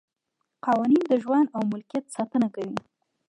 قوانین 0.65 1.03
د 1.07 1.13
ژوند 1.23 1.47
او 1.55 1.61
ملکیت 1.71 2.05
ساتنه 2.15 2.47
کوي. 2.55 2.79